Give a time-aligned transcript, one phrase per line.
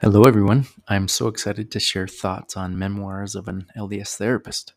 [0.00, 0.64] Hello, everyone.
[0.86, 4.74] I'm so excited to share thoughts on memoirs of an LDS therapist.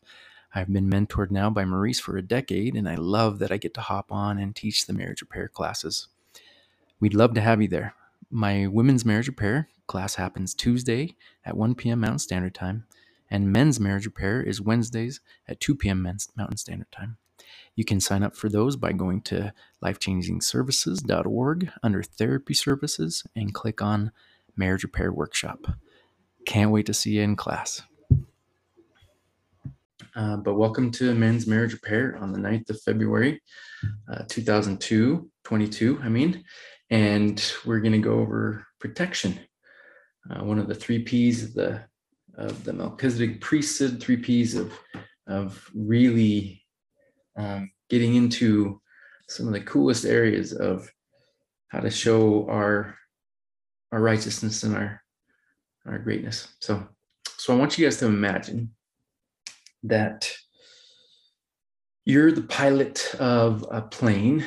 [0.52, 3.72] I've been mentored now by Maurice for a decade, and I love that I get
[3.74, 6.08] to hop on and teach the marriage repair classes.
[6.98, 7.94] We'd love to have you there.
[8.32, 11.14] My women's marriage repair class happens Tuesday
[11.46, 12.00] at 1 p.m.
[12.00, 12.86] Mountain Standard Time,
[13.30, 16.02] and men's marriage repair is Wednesdays at 2 p.m.
[16.02, 17.16] Mountain Standard Time.
[17.76, 23.80] You can sign up for those by going to lifechangingservices.org under therapy services and click
[23.80, 24.10] on
[24.56, 25.66] marriage repair workshop.
[26.46, 27.82] Can't wait to see you in class.
[30.14, 33.40] Uh, but welcome to Men's Marriage Repair on the 9th of February,
[34.12, 36.44] uh, 2002, 22, I mean.
[36.90, 39.40] And we're going to go over protection.
[40.28, 41.84] Uh, one of the three P's of the,
[42.36, 44.72] of the Melchizedek priesthood, three P's of,
[45.26, 46.62] of really
[47.36, 48.82] um, getting into
[49.28, 50.92] some of the coolest areas of
[51.68, 52.98] how to show our
[53.92, 55.02] our righteousness and our
[55.86, 56.48] our greatness.
[56.60, 56.86] So
[57.36, 58.74] so I want you guys to imagine
[59.84, 60.32] that
[62.04, 64.44] you're the pilot of a plane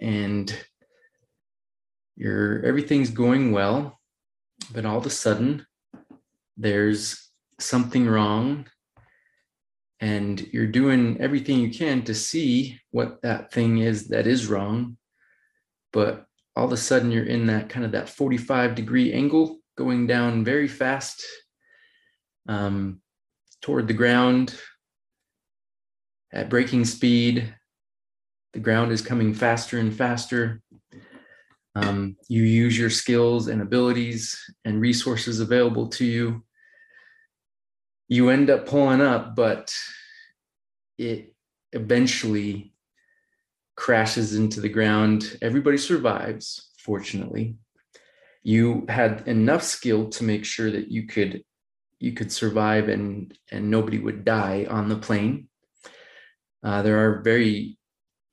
[0.00, 0.54] and
[2.16, 3.98] you're everything's going well,
[4.72, 5.66] but all of a sudden
[6.56, 7.30] there's
[7.60, 8.66] something wrong
[10.00, 14.96] and you're doing everything you can to see what that thing is that is wrong
[15.92, 16.25] but
[16.56, 20.42] all of a sudden you're in that kind of that 45 degree angle going down
[20.42, 21.22] very fast
[22.48, 23.00] um,
[23.60, 24.58] toward the ground
[26.32, 27.54] at breaking speed.
[28.54, 30.62] The ground is coming faster and faster.
[31.74, 36.42] Um, you use your skills and abilities and resources available to you.
[38.08, 39.74] You end up pulling up but
[40.96, 41.34] it
[41.72, 42.72] eventually
[43.76, 45.38] crashes into the ground.
[45.42, 47.56] Everybody survives, fortunately.
[48.42, 51.42] You had enough skill to make sure that you could
[51.98, 55.48] you could survive and and nobody would die on the plane.
[56.62, 57.78] Uh, there are very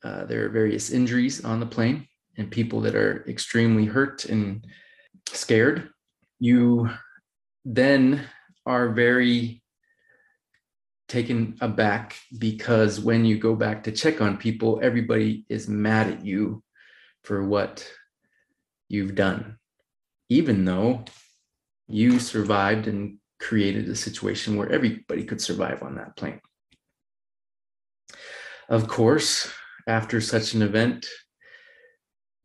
[0.03, 2.07] uh, there are various injuries on the plane
[2.37, 4.65] and people that are extremely hurt and
[5.27, 5.89] scared.
[6.39, 6.89] You
[7.65, 8.27] then
[8.65, 9.62] are very
[11.07, 16.25] taken aback because when you go back to check on people, everybody is mad at
[16.25, 16.63] you
[17.23, 17.89] for what
[18.89, 19.57] you've done,
[20.29, 21.03] even though
[21.87, 26.39] you survived and created a situation where everybody could survive on that plane.
[28.69, 29.51] Of course,
[29.87, 31.05] after such an event,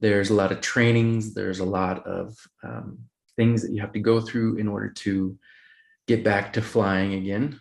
[0.01, 2.99] there's a lot of trainings, there's a lot of um,
[3.37, 5.39] things that you have to go through in order to
[6.07, 7.61] get back to flying again.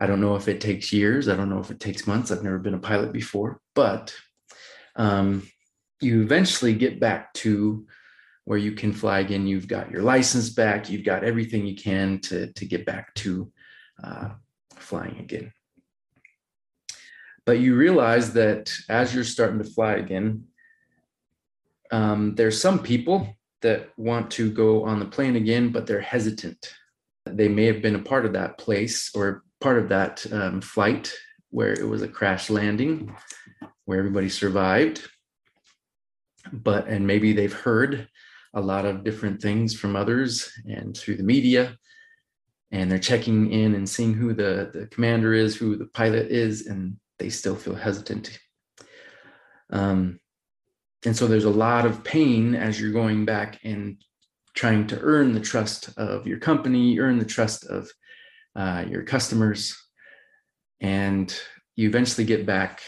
[0.00, 1.28] I don't know if it takes years.
[1.28, 2.30] I don't know if it takes months.
[2.30, 4.14] I've never been a pilot before, but
[4.96, 5.48] um,
[6.00, 7.86] you eventually get back to
[8.44, 9.46] where you can fly again.
[9.46, 10.88] You've got your license back.
[10.88, 13.52] You've got everything you can to, to get back to
[14.02, 14.30] uh,
[14.76, 15.52] flying again.
[17.44, 20.44] But you realize that as you're starting to fly again,
[21.90, 26.74] um, there's some people that want to go on the plane again, but they're hesitant.
[27.26, 31.12] They may have been a part of that place or part of that um, flight
[31.50, 33.14] where it was a crash landing
[33.84, 35.08] where everybody survived.
[36.52, 38.08] But and maybe they've heard
[38.54, 41.76] a lot of different things from others and through the media.
[42.70, 46.66] And they're checking in and seeing who the, the commander is who the pilot is
[46.66, 48.38] and they still feel hesitant.
[49.70, 50.20] Um,
[51.04, 54.02] and so there's a lot of pain as you're going back and
[54.54, 57.88] trying to earn the trust of your company earn the trust of
[58.58, 59.80] uh, your customers,
[60.80, 61.34] and
[61.76, 62.82] you eventually get back,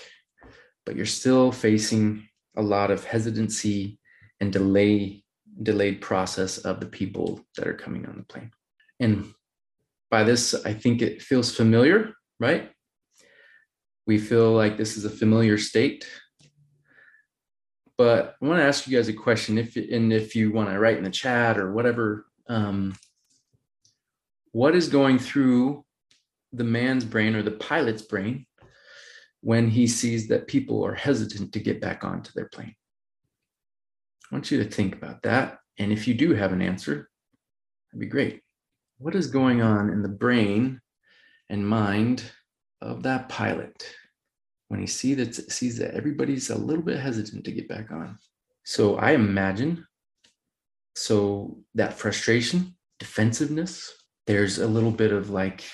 [0.85, 4.01] but you're still facing a lot of hesitancy
[4.41, 5.23] and delay
[5.63, 8.51] delayed process of the people that are coming on the plane.
[8.99, 9.33] And
[10.11, 12.71] by this, I think it feels familiar, right?
[14.07, 16.07] We feel like this is a familiar state.
[17.99, 19.59] But I want to ask you guys a question.
[19.59, 22.97] If and if you want to write in the chat or whatever, um,
[24.53, 25.85] what is going through
[26.53, 28.47] the man's brain or the pilot's brain
[29.41, 32.75] when he sees that people are hesitant to get back onto their plane?
[34.31, 35.59] I want you to think about that.
[35.79, 37.09] And if you do have an answer,
[37.91, 38.43] that'd be great.
[38.99, 40.81] What is going on in the brain
[41.49, 42.23] and mind
[42.81, 43.95] of that pilot
[44.69, 48.19] when he see that, sees that everybody's a little bit hesitant to get back on?
[48.65, 49.87] So I imagine
[50.95, 53.93] so that frustration, defensiveness,
[54.27, 55.65] there's a little bit of like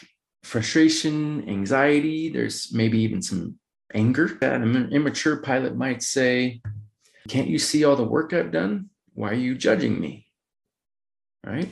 [0.42, 2.28] frustration, anxiety.
[2.28, 3.58] There's maybe even some
[3.94, 4.38] anger.
[4.40, 6.60] That an immature pilot might say,
[7.28, 8.90] Can't you see all the work I've done?
[9.14, 10.26] Why are you judging me?
[11.44, 11.68] Right?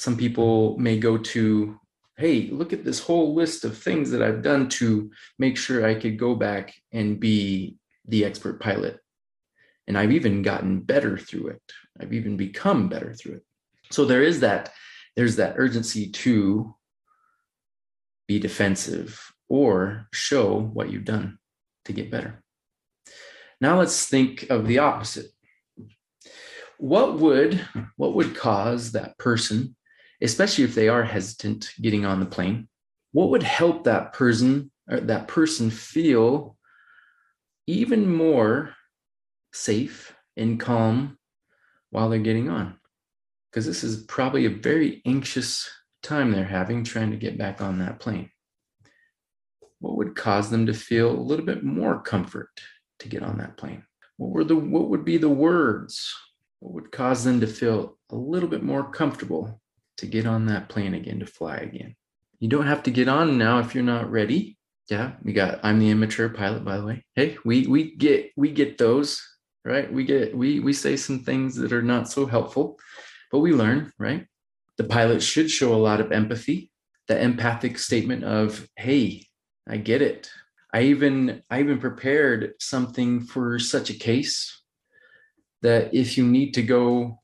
[0.00, 1.78] some people may go to,
[2.16, 5.94] hey, look at this whole list of things that I've done to make sure I
[5.94, 7.76] could go back and be
[8.08, 8.98] the expert pilot.
[9.86, 11.62] And I've even gotten better through it.
[12.00, 13.44] I've even become better through it.
[13.90, 14.72] So there is that,
[15.16, 16.74] there's that urgency to
[18.28, 21.38] be defensive or show what you've done
[21.84, 22.42] to get better.
[23.60, 25.26] Now let's think of the opposite.
[26.78, 27.60] What would
[27.96, 29.76] what would cause that person
[30.22, 32.68] especially if they are hesitant getting on the plane
[33.12, 36.56] what would help that person or that person feel
[37.66, 38.74] even more
[39.52, 41.18] safe and calm
[41.90, 42.76] while they're getting on
[43.50, 45.68] because this is probably a very anxious
[46.02, 48.30] time they're having trying to get back on that plane
[49.80, 52.48] what would cause them to feel a little bit more comfort
[52.98, 53.82] to get on that plane
[54.16, 56.14] what were the what would be the words
[56.60, 59.60] what would cause them to feel a little bit more comfortable
[59.96, 61.94] to get on that plane again, to fly again.
[62.38, 64.56] You don't have to get on now if you're not ready.
[64.88, 67.04] Yeah, we got I'm the immature pilot, by the way.
[67.14, 69.22] Hey, we we get we get those,
[69.64, 69.92] right?
[69.92, 72.78] We get we we say some things that are not so helpful,
[73.30, 74.26] but we learn, right?
[74.76, 76.70] The pilot should show a lot of empathy,
[77.06, 79.26] the empathic statement of, hey,
[79.68, 80.30] I get it.
[80.72, 84.62] I even I even prepared something for such a case
[85.62, 87.20] that if you need to go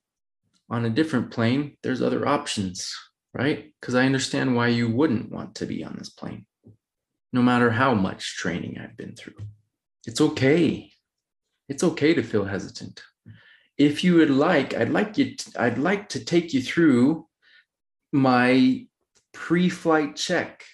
[0.69, 2.95] on a different plane, there's other options,
[3.33, 3.73] right?
[3.81, 6.47] Because I understand why you wouldn't want to be on this plane,
[7.33, 9.47] no matter how much training I've been through.
[10.07, 10.91] It's okay.
[11.69, 13.03] It's okay to feel hesitant.
[13.79, 15.37] If you would like, I'd like you.
[15.37, 17.27] To, I'd like to take you through
[18.13, 18.87] my
[19.35, 20.65] pre-flight check.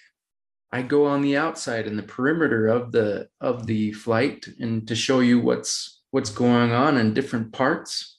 [0.71, 4.95] I go on the outside and the perimeter of the of the flight and to
[4.95, 8.13] show you what's what's going on in different parts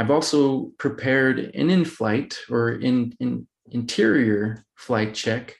[0.00, 5.56] I've also prepared an in-flight or in, in interior flight check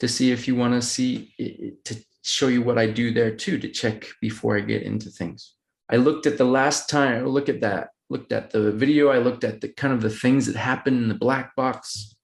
[0.00, 3.58] to see if you want to see to show you what I do there too
[3.58, 5.54] to check before I get into things.
[5.90, 9.18] I looked at the last time, oh, look at that, looked at the video, I
[9.18, 12.14] looked at the kind of the things that happened in the black box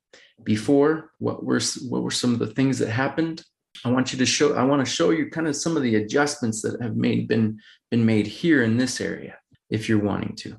[0.45, 3.43] before, what were what were some of the things that happened.
[3.85, 5.97] I want you to show I want to show you kind of some of the
[5.97, 7.59] adjustments that have made been
[7.91, 9.37] been made here in this area
[9.71, 10.57] if you're wanting to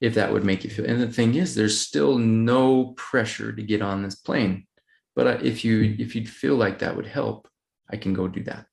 [0.00, 0.86] if that would make you feel.
[0.86, 4.66] And the thing is, there's still no pressure to get on this plane.
[5.14, 7.48] But uh, if you if you'd feel like that would help,
[7.90, 8.66] I can go do that.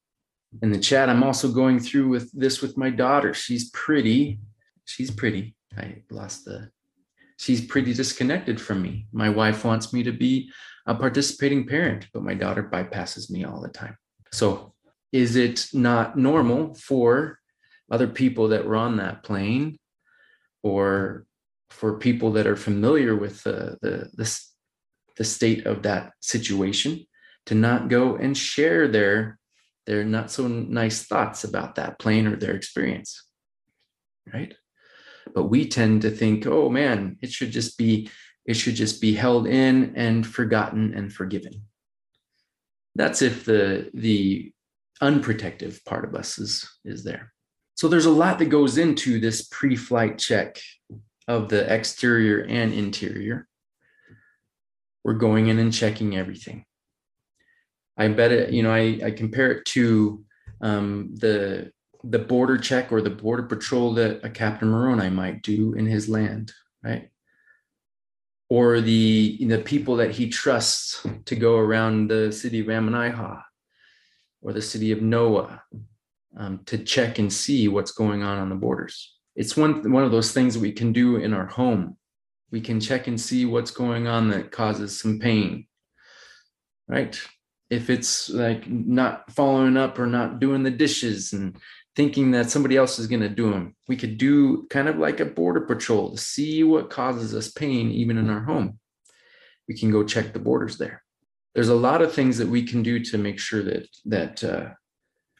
[0.62, 3.34] In the chat, I'm also going through with this with my daughter.
[3.34, 4.40] She's pretty.
[4.86, 5.56] She's pretty.
[5.78, 6.72] I lost the.
[7.38, 9.08] She's pretty disconnected from me.
[9.12, 10.52] My wife wants me to be
[10.88, 13.96] a participating parent, but my daughter bypasses me all the time.
[14.32, 14.74] So,
[15.12, 17.40] is it not normal for
[17.92, 19.78] other people that were on that plane
[20.64, 21.26] or
[21.70, 24.42] for people that are familiar with the, the, the,
[25.18, 27.06] the state of that situation
[27.46, 29.38] to not go and share their
[29.88, 33.24] their not so nice thoughts about that plane or their experience
[34.32, 34.54] right
[35.34, 38.10] but we tend to think oh man it should just be
[38.46, 41.64] it should just be held in and forgotten and forgiven
[42.94, 44.52] that's if the the
[45.02, 47.34] unprotective part of us is is there
[47.78, 50.60] so there's a lot that goes into this pre-flight check
[51.28, 53.48] of the exterior and interior.
[55.04, 56.66] We're going in and checking everything.
[57.98, 60.24] I bet it, you know, I, I compare it to
[60.62, 61.72] um, the
[62.04, 66.08] the border check or the border patrol that a Captain Moroni might do in his
[66.08, 67.10] land, right?
[68.50, 73.42] Or the the people that he trusts to go around the city of Ammonihah
[74.42, 75.62] or the city of Noah
[76.38, 79.16] um, to check and see what's going on on the borders.
[79.36, 81.98] It's one one of those things we can do in our home.
[82.52, 85.68] We can check and see what's going on that causes some pain,
[86.88, 87.20] right?
[87.70, 91.58] If it's like not following up or not doing the dishes and
[91.96, 95.20] thinking that somebody else is going to do them, we could do kind of like
[95.20, 98.80] a border patrol to see what causes us pain, even in our home.
[99.68, 101.04] We can go check the borders there.
[101.56, 104.70] There's a lot of things that we can do to make sure that that uh,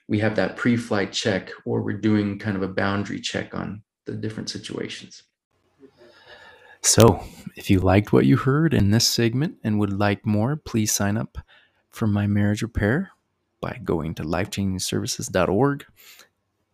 [0.08, 4.14] we have that pre-flight check or we're doing kind of a boundary check on the
[4.14, 5.24] different situations.
[6.82, 7.22] So,
[7.56, 11.18] if you liked what you heard in this segment and would like more, please sign
[11.18, 11.38] up
[11.98, 13.12] for my marriage repair
[13.60, 15.86] by going to lifechangingservices.org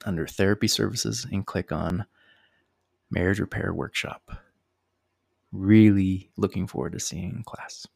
[0.06, 2.06] under therapy services and click on
[3.10, 4.32] marriage repair workshop.
[5.53, 7.88] Really looking forward to seeing class.